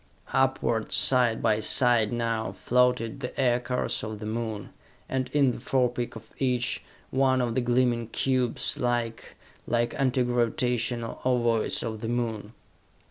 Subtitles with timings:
[0.33, 4.71] Upward, side by side now, floated the aircars of the Moon,
[5.07, 9.35] and in the forepeak of each, one of the gleaming cubes, like
[9.67, 12.53] like anti gravitational ovoids of the Moon!